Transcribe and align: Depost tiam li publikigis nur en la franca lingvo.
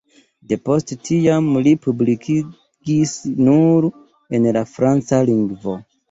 Depost 0.51 0.91
tiam 1.07 1.49
li 1.67 1.73
publikigis 1.83 3.13
nur 3.49 3.85
en 4.39 4.49
la 4.57 4.63
franca 4.71 5.21
lingvo. 5.29 5.77